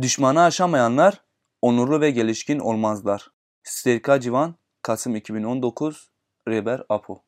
[0.00, 1.20] Düşmanı aşamayanlar
[1.62, 3.30] onurlu ve gelişkin olmazlar.
[3.62, 6.10] Serka Civan, Kasım 2019,
[6.48, 7.22] Reber Apo.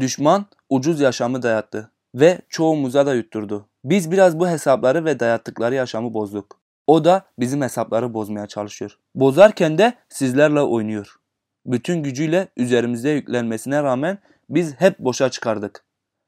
[0.00, 3.68] Düşman ucuz yaşamı dayattı ve çoğumuza da yutturdu.
[3.84, 6.60] Biz biraz bu hesapları ve dayattıkları yaşamı bozduk.
[6.86, 8.98] O da bizim hesapları bozmaya çalışıyor.
[9.14, 11.16] Bozarken de sizlerle oynuyor.
[11.66, 14.18] Bütün gücüyle üzerimize yüklenmesine rağmen
[14.50, 15.84] biz hep boşa çıkardık.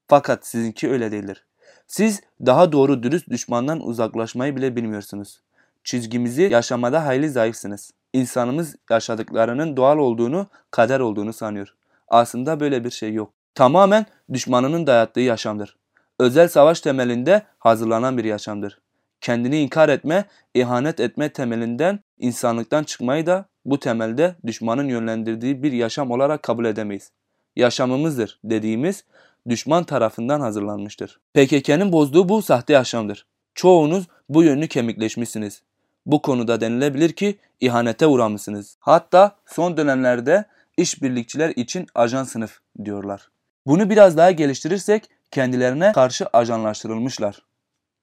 [0.08, 1.46] Fakat sizinki öyle değildir.
[1.86, 5.42] Siz daha doğru dürüst düşmandan uzaklaşmayı bile bilmiyorsunuz.
[5.84, 7.90] Çizgimizi yaşamada hayli zayıfsınız.
[8.12, 11.74] İnsanımız yaşadıklarının doğal olduğunu, kader olduğunu sanıyor.
[12.08, 13.32] Aslında böyle bir şey yok.
[13.54, 15.76] Tamamen düşmanının dayattığı yaşamdır.
[16.20, 18.78] Özel savaş temelinde hazırlanan bir yaşamdır.
[19.20, 26.10] Kendini inkar etme, ihanet etme temelinden insanlıktan çıkmayı da bu temelde düşmanın yönlendirdiği bir yaşam
[26.10, 27.10] olarak kabul edemeyiz.
[27.56, 29.04] Yaşamımızdır dediğimiz
[29.48, 31.20] düşman tarafından hazırlanmıştır.
[31.34, 33.26] PKK'nın bozduğu bu sahte yaşamdır.
[33.54, 35.62] Çoğunuz bu yönlü kemikleşmişsiniz.
[36.06, 38.76] Bu konuda denilebilir ki ihanete uğramışsınız.
[38.80, 40.44] Hatta son dönemlerde
[40.76, 43.28] işbirlikçiler için ajan sınıf diyorlar.
[43.66, 47.42] Bunu biraz daha geliştirirsek kendilerine karşı ajanlaştırılmışlar.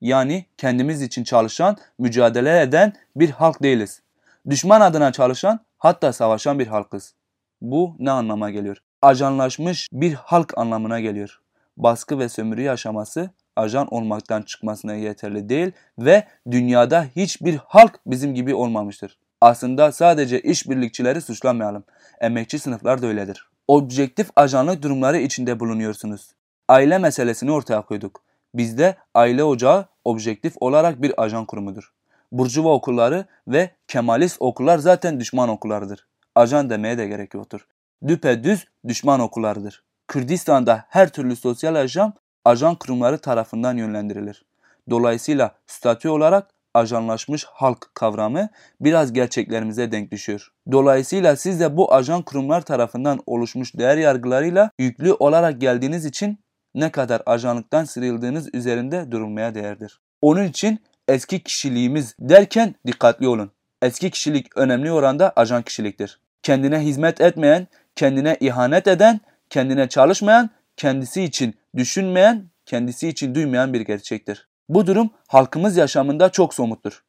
[0.01, 4.01] Yani kendimiz için çalışan, mücadele eden bir halk değiliz.
[4.49, 7.13] Düşman adına çalışan, hatta savaşan bir halkız.
[7.61, 8.77] Bu ne anlama geliyor?
[9.01, 11.39] Ajanlaşmış bir halk anlamına geliyor.
[11.77, 13.29] Baskı ve sömürü yaşaması
[13.59, 19.17] ajan olmaktan çıkmasına yeterli değil ve dünyada hiçbir halk bizim gibi olmamıştır.
[19.41, 21.83] Aslında sadece işbirlikçileri suçlamayalım.
[22.21, 23.49] Emekçi sınıflar da öyledir.
[23.67, 26.31] Objektif ajanlık durumları içinde bulunuyorsunuz.
[26.67, 28.23] Aile meselesini ortaya koyduk.
[28.55, 31.93] Bizde aile ocağı objektif olarak bir ajan kurumudur.
[32.31, 36.07] Burcuva okulları ve Kemalist okullar zaten düşman okullarıdır.
[36.35, 37.67] Ajan demeye de gerek yoktur.
[38.07, 39.83] Düpedüz düşman okullarıdır.
[40.07, 42.13] Kürdistan'da her türlü sosyal ajan
[42.49, 44.45] ajan kurumları tarafından yönlendirilir.
[44.89, 48.49] Dolayısıyla statü olarak ajanlaşmış halk kavramı
[48.81, 50.51] biraz gerçeklerimize denk düşüyor.
[50.71, 56.39] Dolayısıyla siz de bu ajan kurumlar tarafından oluşmuş değer yargılarıyla yüklü olarak geldiğiniz için
[56.75, 59.99] ne kadar ajanlıktan sıyrıldığınız üzerinde durulmaya değerdir.
[60.21, 63.51] Onun için eski kişiliğimiz derken dikkatli olun.
[63.81, 66.19] Eski kişilik önemli oranda ajan kişiliktir.
[66.43, 69.19] Kendine hizmet etmeyen, kendine ihanet eden,
[69.49, 74.47] kendine çalışmayan, kendisi için düşünmeyen, kendisi için duymayan bir gerçektir.
[74.69, 77.03] Bu durum halkımız yaşamında çok somuttur.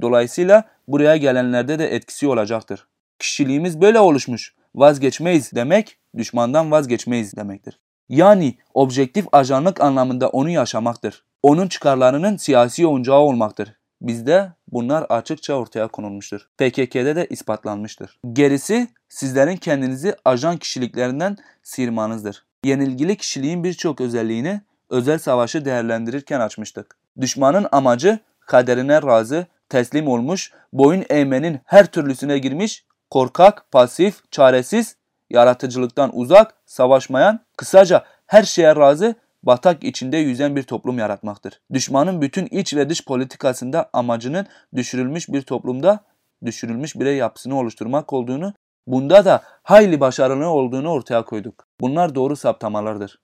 [0.00, 2.86] Dolayısıyla buraya gelenlerde de etkisi olacaktır.
[3.18, 4.54] Kişiliğimiz böyle oluşmuş.
[4.74, 7.78] Vazgeçmeyiz demek, düşmandan vazgeçmeyiz demektir.
[8.08, 11.24] Yani objektif ajanlık anlamında onu yaşamaktır.
[11.42, 13.72] Onun çıkarlarının siyasi oyuncağı olmaktır.
[14.00, 16.48] Bizde bunlar açıkça ortaya konulmuştur.
[16.58, 18.18] PKK'de de ispatlanmıştır.
[18.32, 22.45] Gerisi sizlerin kendinizi ajan kişiliklerinden sıyırmanızdır.
[22.64, 26.96] Yenilgili kişiliğin birçok özelliğini özel savaşı değerlendirirken açmıştık.
[27.20, 34.96] Düşmanın amacı kaderine razı, teslim olmuş, boyun eğmenin her türlüsüne girmiş, korkak, pasif, çaresiz,
[35.30, 41.60] yaratıcılıktan uzak, savaşmayan, kısaca her şeye razı, batak içinde yüzen bir toplum yaratmaktır.
[41.72, 46.00] Düşmanın bütün iç ve dış politikasında amacının düşürülmüş bir toplumda
[46.44, 48.54] düşürülmüş birey yapısını oluşturmak olduğunu,
[48.86, 51.66] bunda da hayli başarılı olduğunu ortaya koyduk.
[51.80, 53.18] Bunlar doğru saptamalardır.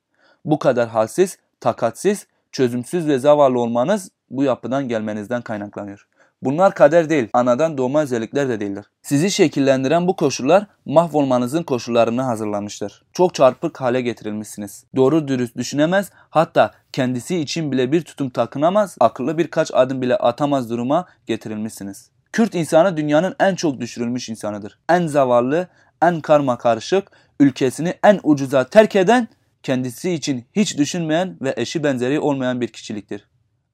[0.45, 6.06] Bu kadar halsiz, takatsiz, çözümsüz ve zavallı olmanız bu yapıdan gelmenizden kaynaklanıyor.
[6.43, 8.87] Bunlar kader değil, anadan doğma özellikler de değildir.
[9.03, 13.03] Sizi şekillendiren bu koşullar mahvolmanızın koşullarını hazırlamıştır.
[13.12, 14.84] Çok çarpık hale getirilmişsiniz.
[14.97, 20.71] Doğru dürüst düşünemez, hatta kendisi için bile bir tutum takınamaz, akıllı birkaç adım bile atamaz
[20.71, 22.12] duruma getirilmişsiniz.
[22.32, 24.78] Kürt insanı dünyanın en çok düşürülmüş insanıdır.
[24.88, 25.69] En zavallı,
[26.03, 27.10] en karma karışık,
[27.41, 29.28] ülkesini en ucuza terk eden,
[29.62, 33.26] kendisi için hiç düşünmeyen ve eşi benzeri olmayan bir kişiliktir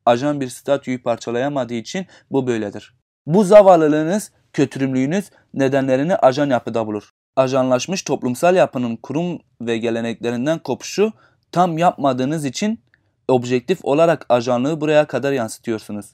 [0.09, 2.95] ajan bir statüyü parçalayamadığı için bu böyledir.
[3.27, 7.11] Bu zavallılığınız, kötürümlüğünüz nedenlerini ajan yapıda bulur.
[7.37, 11.13] Ajanlaşmış toplumsal yapının kurum ve geleneklerinden kopuşu
[11.53, 12.81] tam yapmadığınız için
[13.29, 16.07] objektif olarak ajanlığı buraya kadar yansıtıyorsunuz.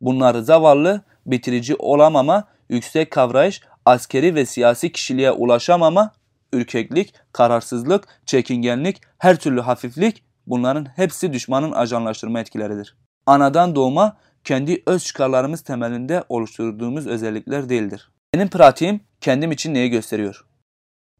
[0.00, 6.12] Bunlar zavallı, bitirici olamama, yüksek kavrayış, askeri ve siyasi kişiliğe ulaşamama,
[6.52, 12.94] ürkeklik, kararsızlık, çekingenlik, her türlü hafiflik bunların hepsi düşmanın ajanlaştırma etkileridir
[13.30, 18.10] anadan doğma kendi öz çıkarlarımız temelinde oluşturduğumuz özellikler değildir.
[18.34, 20.44] Benim pratiğim kendim için neyi gösteriyor?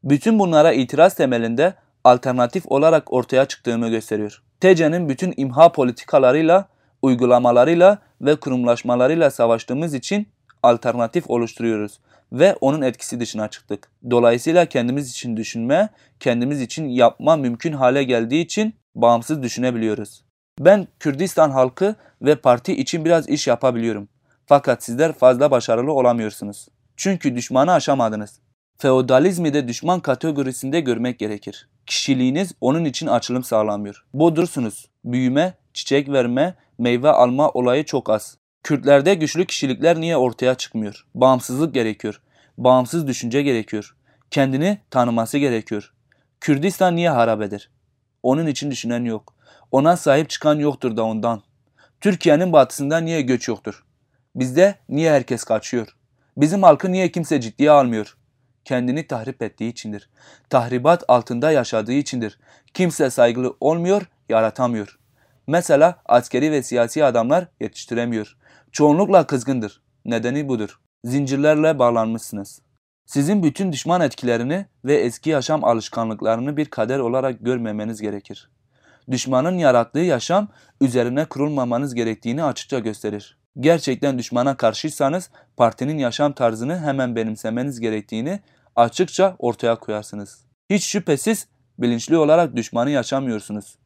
[0.04, 1.74] Bütün bunlara itiraz temelinde
[2.04, 4.42] alternatif olarak ortaya çıktığımı gösteriyor.
[4.60, 6.68] TC'nin bütün imha politikalarıyla,
[7.02, 10.28] uygulamalarıyla ve kurumlaşmalarıyla savaştığımız için
[10.62, 12.00] alternatif oluşturuyoruz
[12.32, 13.88] ve onun etkisi dışına çıktık.
[14.10, 15.88] Dolayısıyla kendimiz için düşünme,
[16.20, 20.24] kendimiz için yapma mümkün hale geldiği için bağımsız düşünebiliyoruz.
[20.60, 24.08] Ben Kürdistan halkı ve parti için biraz iş yapabiliyorum.
[24.46, 26.68] Fakat sizler fazla başarılı olamıyorsunuz.
[26.96, 28.40] Çünkü düşmanı aşamadınız.
[28.78, 31.68] Feodalizmi de düşman kategorisinde görmek gerekir.
[31.86, 34.04] Kişiliğiniz onun için açılım sağlamıyor.
[34.14, 34.90] Bodursunuz.
[35.04, 38.38] Büyüme, çiçek verme, meyve alma olayı çok az.
[38.62, 41.06] Kürtlerde güçlü kişilikler niye ortaya çıkmıyor?
[41.14, 42.20] Bağımsızlık gerekiyor.
[42.58, 43.96] Bağımsız düşünce gerekiyor.
[44.30, 45.92] Kendini tanıması gerekiyor.
[46.40, 47.70] Kürdistan niye harabedir?
[48.22, 49.34] Onun için düşünen yok.
[49.72, 51.42] Ona sahip çıkan yoktur da ondan.
[52.00, 53.84] Türkiye'nin batısında niye göç yoktur?
[54.34, 55.96] Bizde niye herkes kaçıyor?
[56.36, 58.16] Bizim halkı niye kimse ciddiye almıyor?
[58.64, 60.10] Kendini tahrip ettiği içindir.
[60.50, 62.38] Tahribat altında yaşadığı içindir.
[62.74, 64.99] Kimse saygılı olmuyor, yaratamıyor.
[65.50, 68.36] Mesela askeri ve siyasi adamlar yetiştiremiyor.
[68.72, 69.82] Çoğunlukla kızgındır.
[70.04, 70.80] Nedeni budur.
[71.04, 72.62] Zincirlerle bağlanmışsınız.
[73.06, 78.50] Sizin bütün düşman etkilerini ve eski yaşam alışkanlıklarını bir kader olarak görmemeniz gerekir.
[79.10, 80.48] Düşmanın yarattığı yaşam
[80.80, 83.38] üzerine kurulmamanız gerektiğini açıkça gösterir.
[83.60, 88.40] Gerçekten düşmana karşıysanız partinin yaşam tarzını hemen benimsemeniz gerektiğini
[88.76, 90.44] açıkça ortaya koyarsınız.
[90.70, 91.46] Hiç şüphesiz
[91.78, 93.79] bilinçli olarak düşmanı yaşamıyorsunuz.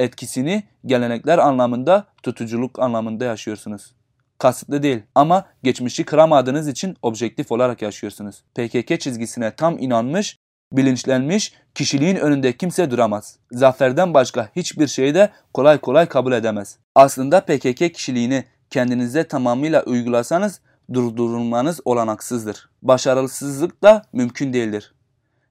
[0.00, 3.94] Etkisini gelenekler anlamında, tutuculuk anlamında yaşıyorsunuz.
[4.38, 8.44] Kasıtlı değil ama geçmişi kıramadığınız için objektif olarak yaşıyorsunuz.
[8.54, 10.38] PKK çizgisine tam inanmış,
[10.72, 13.38] bilinçlenmiş, kişiliğin önünde kimse duramaz.
[13.52, 16.78] Zaferden başka hiçbir şeyi de kolay kolay kabul edemez.
[16.94, 20.60] Aslında PKK kişiliğini kendinize tamamıyla uygulasanız
[20.92, 22.70] durdurulmanız olanaksızdır.
[22.82, 24.94] Başarısızlık da mümkün değildir.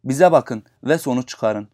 [0.03, 1.67] Bize bakın ve sonuç çıkarın.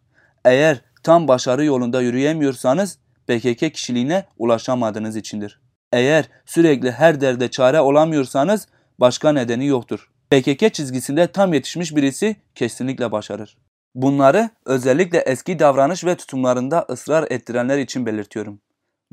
[0.44, 5.60] Eğer tam başarı yolunda yürüyemiyorsanız PKK kişiliğine ulaşamadığınız içindir.
[5.92, 8.68] Eğer sürekli her derde çare olamıyorsanız
[9.00, 10.10] başka nedeni yoktur.
[10.30, 13.56] PKK çizgisinde tam yetişmiş birisi kesinlikle başarır.
[13.94, 18.60] Bunları özellikle eski davranış ve tutumlarında ısrar ettirenler için belirtiyorum.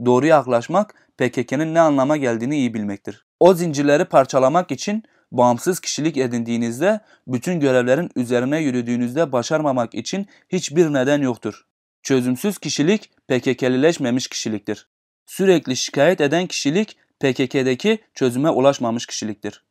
[0.06, 3.26] Doğru yaklaşmak PKK'nın ne anlama geldiğini iyi bilmektir.
[3.40, 11.22] O zincirleri parçalamak için bağımsız kişilik edindiğinizde bütün görevlerin üzerine yürüdüğünüzde başarmamak için hiçbir neden
[11.22, 11.66] yoktur.
[12.04, 14.88] Çözümsüz kişilik PKK'lileşmemiş kişiliktir.
[15.26, 19.64] Sürekli şikayet eden kişilik PKK'deki çözüme ulaşmamış kişiliktir.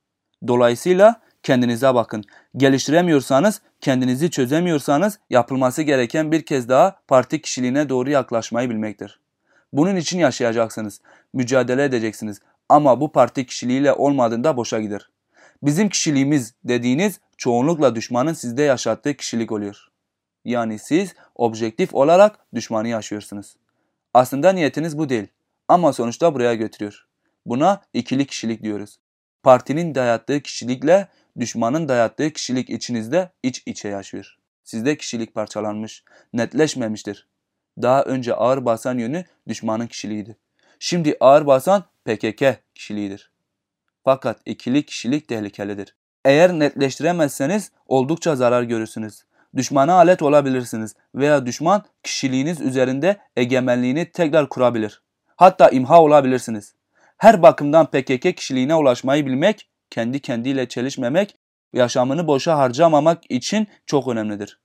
[0.47, 2.25] Dolayısıyla kendinize bakın.
[2.57, 9.21] Geliştiremiyorsanız, kendinizi çözemiyorsanız yapılması gereken bir kez daha parti kişiliğine doğru yaklaşmayı bilmektir.
[9.73, 11.01] Bunun için yaşayacaksınız,
[11.33, 15.09] mücadele edeceksiniz ama bu parti kişiliğiyle olmadığında boşa gider.
[15.63, 19.92] Bizim kişiliğimiz dediğiniz çoğunlukla düşmanın sizde yaşattığı kişilik oluyor.
[20.45, 23.57] Yani siz objektif olarak düşmanı yaşıyorsunuz.
[24.15, 25.27] Aslında niyetiniz bu değil
[25.69, 27.07] ama sonuçta buraya götürüyor.
[27.47, 28.99] Buna ikili kişilik diyoruz.
[29.43, 31.09] Partinin dayattığı kişilikle
[31.39, 34.37] düşmanın dayattığı kişilik içinizde iç içe yaşıyor.
[34.65, 37.29] Sizde kişilik parçalanmış, netleşmemiştir.
[37.83, 40.37] Daha önce ağır basan yönü düşmanın kişiliğiydi.
[40.79, 42.45] Şimdi ağır basan PKK
[42.75, 43.33] kişiliğidir.
[44.05, 45.97] Fakat ikili kişilik tehlikelidir.
[46.25, 49.25] Eğer netleştiremezseniz oldukça zarar görürsünüz.
[49.57, 55.03] Düşmana alet olabilirsiniz veya düşman kişiliğiniz üzerinde egemenliğini tekrar kurabilir.
[55.37, 56.75] Hatta imha olabilirsiniz.
[57.17, 61.37] Her bakımdan PKK kişiliğine ulaşmayı bilmek, kendi kendiyle çelişmemek,
[61.73, 64.59] yaşamını boşa harcamamak için çok önemlidir.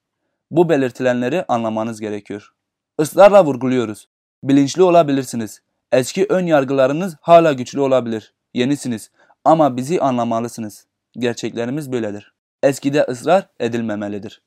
[0.51, 2.53] Bu belirtilenleri anlamanız gerekiyor.
[2.99, 4.07] Israrla vurguluyoruz.
[4.43, 5.61] Bilinçli olabilirsiniz.
[5.91, 8.33] Eski ön yargılarınız hala güçlü olabilir.
[8.53, 9.11] Yenisiniz
[9.45, 10.85] ama bizi anlamalısınız.
[11.13, 12.33] Gerçeklerimiz böyledir.
[12.63, 14.41] Eskide ısrar edilmemelidir.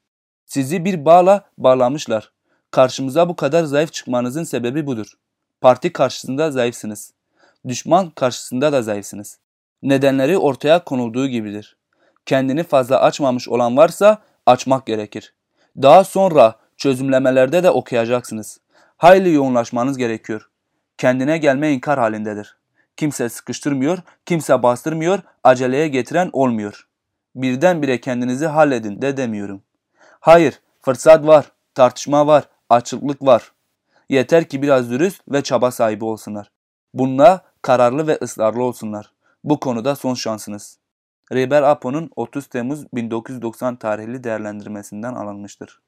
[0.50, 2.32] Sizi bir bağla bağlamışlar.
[2.70, 5.12] Karşımıza bu kadar zayıf çıkmanızın sebebi budur.
[5.60, 7.12] Parti karşısında zayıfsınız.
[7.68, 9.38] Düşman karşısında da zayıfsınız.
[9.82, 11.76] Nedenleri ortaya konulduğu gibidir.
[12.26, 15.34] Kendini fazla açmamış olan varsa açmak gerekir.
[15.82, 18.60] Daha sonra çözümlemelerde de okuyacaksınız.
[18.96, 20.50] Hayli yoğunlaşmanız gerekiyor.
[20.98, 22.56] Kendine gelme inkar halindedir.
[22.96, 26.88] Kimse sıkıştırmıyor, kimse bastırmıyor, aceleye getiren olmuyor.
[27.34, 29.62] Birdenbire kendinizi halledin de demiyorum.
[30.20, 33.52] Hayır, fırsat var, tartışma var, açıklık var.
[34.08, 36.50] Yeter ki biraz dürüst ve çaba sahibi olsunlar.
[36.94, 39.12] Bununla kararlı ve ısrarlı olsunlar.
[39.44, 40.78] Bu konuda son şansınız.
[41.32, 45.80] Reber Apo'nun 30 Temmuz 1990 tarihli değerlendirmesinden alınmıştır.